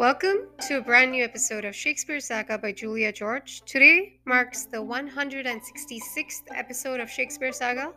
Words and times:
Welcome 0.00 0.46
to 0.66 0.78
a 0.78 0.80
brand 0.80 1.12
new 1.12 1.22
episode 1.22 1.66
of 1.66 1.76
Shakespeare 1.76 2.20
Saga 2.20 2.56
by 2.56 2.72
Julia 2.72 3.12
George. 3.12 3.60
Today 3.66 4.18
marks 4.24 4.64
the 4.64 4.78
166th 4.78 6.44
episode 6.54 7.00
of 7.00 7.10
Shakespeare 7.10 7.52
Saga, 7.52 7.92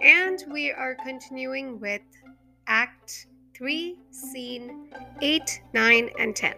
and 0.00 0.42
we 0.50 0.72
are 0.72 0.96
continuing 0.96 1.78
with 1.78 2.02
Act 2.66 3.28
3, 3.56 3.96
Scene 4.10 4.92
8, 5.20 5.62
9, 5.72 6.10
and 6.18 6.34
10. 6.34 6.54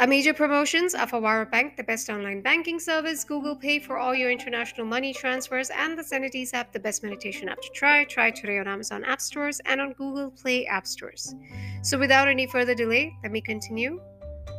A 0.00 0.06
major 0.06 0.32
promotions 0.32 0.94
Alpha 0.94 1.20
Bank, 1.50 1.76
the 1.76 1.82
best 1.82 2.08
online 2.08 2.40
banking 2.40 2.78
service, 2.78 3.24
Google 3.24 3.56
Pay 3.56 3.80
for 3.80 3.98
all 3.98 4.14
your 4.14 4.30
international 4.30 4.86
money 4.86 5.12
transfers, 5.12 5.70
and 5.70 5.98
the 5.98 6.04
Sanities 6.04 6.54
app, 6.54 6.72
the 6.72 6.78
best 6.78 7.02
meditation 7.02 7.48
app 7.48 7.60
to 7.60 7.68
try. 7.74 8.04
Try 8.04 8.30
today 8.30 8.60
on 8.60 8.68
Amazon 8.68 9.02
App 9.02 9.20
Stores 9.20 9.60
and 9.66 9.80
on 9.80 9.94
Google 9.94 10.30
Play 10.30 10.66
App 10.66 10.86
Stores. 10.86 11.34
So, 11.82 11.98
without 11.98 12.28
any 12.28 12.46
further 12.46 12.76
delay, 12.76 13.12
let 13.24 13.32
me 13.32 13.40
continue 13.40 14.00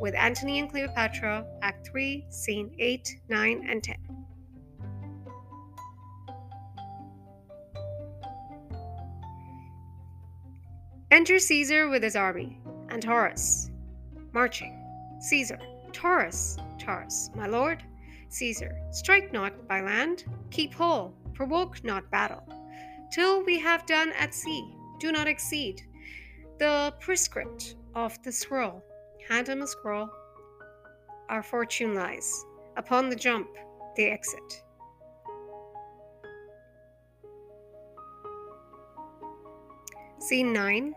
with 0.01 0.13
Antony 0.13 0.59
and 0.59 0.69
Cleopatra, 0.69 1.45
Act 1.61 1.87
3, 1.87 2.25
Scene 2.29 2.75
8, 2.77 3.21
9, 3.29 3.65
and 3.69 3.81
10. 3.81 3.95
Enter 11.11 11.39
Caesar 11.39 11.87
with 11.87 12.03
his 12.03 12.17
army, 12.17 12.59
and 12.89 13.01
Taurus, 13.01 13.71
marching. 14.33 14.78
Caesar, 15.19 15.59
Taurus, 15.91 16.57
Taurus, 16.77 17.29
my 17.35 17.47
lord. 17.47 17.83
Caesar, 18.29 18.75
strike 18.91 19.33
not 19.33 19.67
by 19.67 19.81
land, 19.81 20.23
keep 20.51 20.73
whole, 20.73 21.13
provoke 21.33 21.83
not 21.83 22.09
battle. 22.11 22.43
Till 23.11 23.43
we 23.43 23.59
have 23.59 23.85
done 23.85 24.11
at 24.13 24.35
sea, 24.35 24.75
do 24.99 25.11
not 25.11 25.27
exceed 25.27 25.81
the 26.59 26.93
prescript 26.99 27.75
of 27.95 28.21
the 28.23 28.31
scroll. 28.31 28.83
Hand 29.27 29.49
him 29.49 29.61
a 29.61 29.67
scroll. 29.67 30.09
Our 31.29 31.41
fortune 31.41 31.95
lies. 31.95 32.45
Upon 32.77 33.09
the 33.09 33.15
jump, 33.15 33.47
they 33.95 34.11
exit. 34.11 34.63
Scene 40.19 40.53
9 40.53 40.93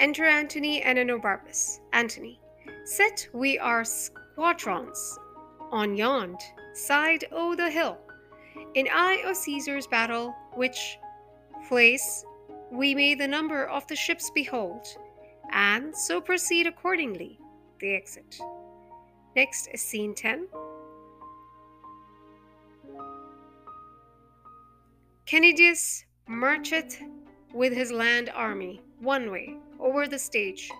Enter 0.00 0.24
Antony 0.24 0.82
and 0.82 0.98
Enobarbus. 0.98 1.80
Antony. 1.92 2.40
Set 2.84 3.28
we 3.32 3.58
our 3.58 3.84
squadrons 3.84 5.18
on 5.70 5.96
yond 5.96 6.40
side 6.74 7.24
o' 7.30 7.54
the 7.54 7.70
hill, 7.70 7.98
in 8.74 8.88
eye 8.92 9.22
of 9.24 9.36
Caesar's 9.36 9.86
battle, 9.86 10.34
which 10.54 10.98
place 11.68 12.24
we 12.72 12.94
may 12.94 13.14
the 13.14 13.28
number 13.28 13.66
of 13.66 13.86
the 13.86 13.94
ships 13.94 14.30
behold, 14.30 14.86
and 15.52 15.96
so 15.96 16.20
proceed 16.20 16.66
accordingly. 16.66 17.38
The 17.78 17.94
exit. 17.94 18.38
Next 19.36 19.68
is 19.72 19.80
scene 19.80 20.14
10. 20.14 20.48
Canidius 25.26 26.04
marcheth 26.28 27.00
with 27.54 27.72
his 27.72 27.92
land 27.92 28.30
army 28.34 28.82
one 29.00 29.30
way 29.30 29.56
over 29.78 30.06
the 30.06 30.18
stage 30.18 30.70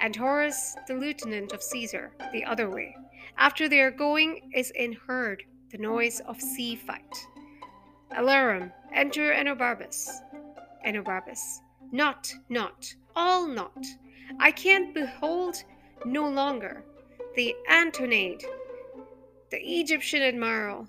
and 0.00 0.14
Taurus, 0.14 0.76
the 0.86 0.94
lieutenant 0.94 1.52
of 1.52 1.62
Caesar, 1.62 2.12
the 2.32 2.44
other 2.44 2.70
way. 2.70 2.96
After 3.36 3.68
they 3.68 3.80
are 3.80 3.90
going, 3.90 4.50
is 4.54 4.70
in 4.74 4.92
heard 4.92 5.44
the 5.70 5.78
noise 5.78 6.20
of 6.20 6.40
sea 6.40 6.76
fight. 6.76 7.26
Alarum, 8.16 8.72
enter 8.92 9.32
Enobarbus. 9.32 10.08
Enobarbus, 10.86 11.58
not, 11.92 12.32
not, 12.48 12.94
all 13.14 13.46
not. 13.46 13.84
I 14.40 14.50
can't 14.50 14.94
behold 14.94 15.62
no 16.04 16.28
longer 16.28 16.84
the 17.34 17.54
Antoniad, 17.70 18.42
the 19.50 19.58
Egyptian 19.60 20.22
admiral, 20.22 20.88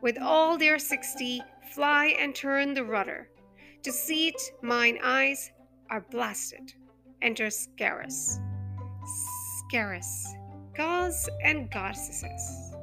with 0.00 0.18
all 0.20 0.58
their 0.58 0.78
sixty, 0.78 1.40
fly 1.72 2.14
and 2.18 2.34
turn 2.34 2.74
the 2.74 2.84
rudder. 2.84 3.28
To 3.84 3.92
see 3.92 4.28
it, 4.28 4.40
mine 4.60 4.98
eyes 5.02 5.50
are 5.90 6.04
blasted 6.10 6.74
enter 7.22 7.48
Scarus. 7.48 8.38
Scarus, 9.58 10.26
gods 10.76 11.28
and 11.42 11.70
goddesses. 11.70 12.74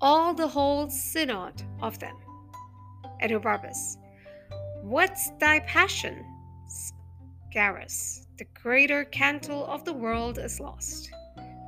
All 0.00 0.32
the 0.32 0.48
whole 0.48 0.88
synod 0.88 1.62
of 1.80 1.98
them. 1.98 2.16
Enobarbus, 3.22 3.98
what's 4.82 5.30
thy 5.38 5.60
passion? 5.60 6.24
Scarus, 7.50 8.26
the 8.38 8.46
greater 8.54 9.04
cantle 9.04 9.66
of 9.66 9.84
the 9.84 9.92
world 9.92 10.38
is 10.38 10.58
lost. 10.58 11.10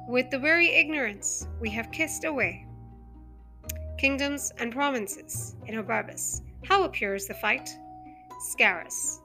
With 0.08 0.30
the 0.30 0.38
very 0.38 0.68
ignorance 0.68 1.46
we 1.60 1.70
have 1.70 1.92
kissed 1.92 2.24
away. 2.24 2.66
Kingdoms 3.98 4.52
and 4.58 4.72
provinces, 4.72 5.56
Enobarbus, 5.68 6.40
how 6.64 6.84
appears 6.84 7.26
the 7.26 7.34
fight? 7.34 7.70
Scarus, 8.50 9.20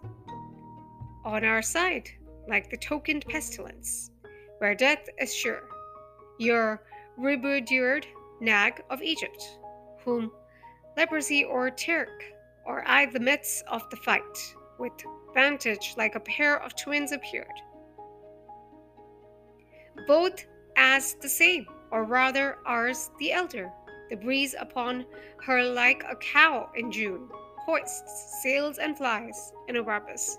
on 1.25 1.43
our 1.43 1.61
side, 1.61 2.09
like 2.47 2.69
the 2.69 2.77
tokened 2.77 3.25
pestilence, 3.27 4.11
where 4.59 4.75
death 4.75 5.07
is 5.19 5.33
sure. 5.33 5.63
Your 6.37 6.83
ribaudred 7.19 8.05
nag 8.39 8.81
of 8.89 9.01
Egypt, 9.01 9.57
whom 10.03 10.31
leprosy 10.97 11.43
or 11.43 11.69
Turk, 11.69 12.23
or 12.65 12.83
I 12.87 13.05
the 13.05 13.19
midst 13.19 13.63
of 13.67 13.89
the 13.89 13.97
fight, 13.97 14.55
with 14.77 14.93
vantage 15.33 15.93
like 15.97 16.15
a 16.15 16.21
pair 16.21 16.61
of 16.61 16.75
twins 16.75 17.11
appeared. 17.11 17.47
Both 20.07 20.45
as 20.77 21.15
the 21.15 21.29
same, 21.29 21.65
or 21.91 22.05
rather 22.05 22.57
ours 22.65 23.11
the 23.19 23.33
elder, 23.33 23.71
the 24.09 24.15
breeze 24.15 24.55
upon 24.57 25.05
her 25.45 25.63
like 25.63 26.03
a 26.09 26.15
cow 26.15 26.69
in 26.75 26.91
June, 26.91 27.29
hoists, 27.65 28.41
sails, 28.41 28.77
and 28.77 28.97
flies 28.97 29.51
Enobarbus 29.69 30.37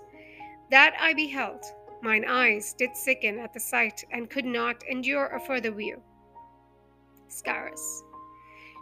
that 0.71 0.95
I 0.99 1.13
beheld, 1.13 1.63
mine 2.01 2.25
eyes 2.27 2.73
did 2.73 2.95
sicken 2.95 3.37
at 3.39 3.53
the 3.53 3.59
sight, 3.59 4.03
and 4.11 4.29
could 4.29 4.45
not 4.45 4.81
endure 4.89 5.27
a 5.27 5.39
further 5.39 5.71
view. 5.71 6.01
Scarus. 7.27 8.03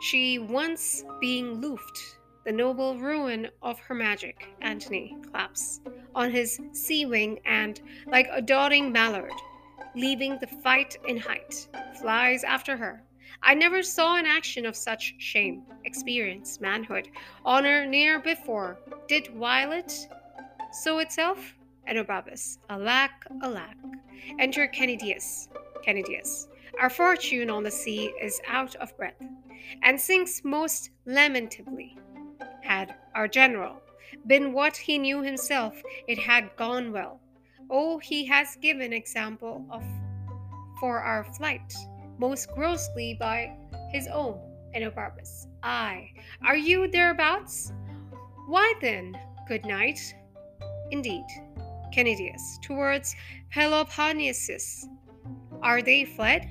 She 0.01 0.39
once 0.39 1.03
being 1.19 1.59
loofed, 1.59 2.17
the 2.45 2.51
noble 2.51 2.97
ruin 2.97 3.49
of 3.61 3.79
her 3.79 3.93
magic, 3.93 4.47
Antony 4.61 5.17
claps 5.29 5.81
on 6.15 6.31
his 6.31 6.59
sea 6.71 7.05
wing, 7.05 7.39
and, 7.45 7.81
like 8.07 8.29
a 8.31 8.41
dotting 8.41 8.91
mallard, 8.91 9.33
leaving 9.95 10.37
the 10.39 10.47
fight 10.47 10.97
in 11.07 11.17
height, 11.17 11.67
flies 11.99 12.43
after 12.43 12.77
her. 12.77 13.03
I 13.43 13.53
never 13.53 13.83
saw 13.83 14.15
an 14.15 14.25
action 14.25 14.65
of 14.65 14.75
such 14.75 15.15
shame, 15.17 15.63
experience, 15.85 16.61
manhood, 16.61 17.09
honor 17.43 17.85
near 17.85 18.19
before. 18.19 18.79
Did 19.07 19.27
Violet 19.35 19.91
so 20.71 20.99
itself? 20.99 21.55
Enobarbus. 21.89 22.57
Alack, 22.69 23.25
alack. 23.41 23.75
Enter 24.39 24.67
Canidius. 24.67 25.49
Canidius. 25.85 26.47
Our 26.79 26.89
fortune 26.89 27.49
on 27.49 27.63
the 27.63 27.71
sea 27.71 28.13
is 28.21 28.39
out 28.47 28.75
of 28.75 28.95
breath, 28.95 29.21
and 29.83 29.99
sinks 29.99 30.41
most 30.43 30.91
lamentably. 31.05 31.97
Had 32.61 32.95
our 33.15 33.27
general 33.27 33.81
been 34.27 34.53
what 34.53 34.77
he 34.77 34.97
knew 34.97 35.21
himself, 35.21 35.81
it 36.07 36.19
had 36.19 36.55
gone 36.55 36.91
well. 36.91 37.19
Oh, 37.69 37.97
he 37.97 38.25
has 38.25 38.55
given 38.61 38.93
example 38.93 39.65
of 39.69 39.83
for 40.79 40.99
our 40.99 41.23
flight, 41.23 41.73
most 42.17 42.51
grossly 42.53 43.17
by 43.19 43.55
his 43.91 44.07
own. 44.07 44.39
Enobarbus. 44.75 45.47
Ay, 45.63 46.13
are 46.45 46.55
you 46.55 46.87
thereabouts? 46.87 47.73
Why 48.47 48.73
then, 48.81 49.17
good 49.47 49.65
night. 49.65 49.99
Indeed, 50.91 51.25
Canidius, 51.93 52.59
towards 52.61 53.15
Peloponnesus. 53.53 54.85
Are 55.61 55.81
they 55.81 56.05
fled? 56.05 56.49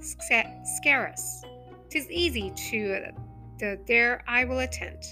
Scarus. 0.00 1.42
Tis 1.90 2.10
easy 2.10 2.50
to 2.70 3.12
the 3.58 3.78
there 3.86 4.22
I 4.28 4.44
will 4.44 4.60
attend. 4.60 5.02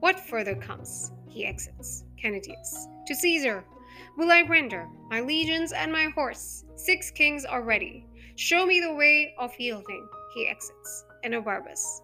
What 0.00 0.20
further 0.20 0.54
comes? 0.54 1.12
He 1.28 1.44
exits. 1.44 2.04
Canidius. 2.22 2.86
To 3.06 3.14
Caesar 3.14 3.64
will 4.16 4.30
I 4.30 4.42
render 4.42 4.88
my 5.08 5.20
legions 5.20 5.72
and 5.72 5.92
my 5.92 6.04
horse. 6.14 6.64
Six 6.76 7.10
kings 7.10 7.44
are 7.44 7.62
ready. 7.62 8.06
Show 8.36 8.66
me 8.66 8.80
the 8.80 8.94
way 8.94 9.34
of 9.38 9.52
yielding. 9.58 10.08
He 10.34 10.46
exits. 10.46 11.04
Enobarbus. 11.24 12.02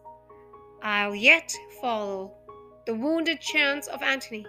I'll 0.82 1.14
yet 1.14 1.52
follow 1.80 2.34
the 2.86 2.94
wounded 2.94 3.40
chance 3.40 3.86
of 3.86 4.02
Antony. 4.02 4.44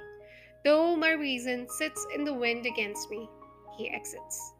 Though 0.66 0.96
my 0.96 1.12
reason 1.12 1.70
sits 1.70 2.08
in 2.16 2.26
the 2.26 2.34
wind 2.34 2.66
against 2.66 3.12
me, 3.12 3.30
he 3.78 3.88
exits. 3.92 4.54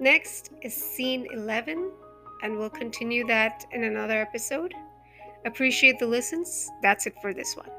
Next 0.00 0.50
is 0.62 0.74
scene 0.74 1.28
11, 1.32 1.92
and 2.42 2.58
we'll 2.58 2.68
continue 2.68 3.24
that 3.28 3.64
in 3.70 3.84
another 3.84 4.20
episode. 4.20 4.74
Appreciate 5.44 6.00
the 6.00 6.06
listens. 6.06 6.68
That's 6.82 7.06
it 7.06 7.14
for 7.22 7.32
this 7.32 7.56
one. 7.56 7.70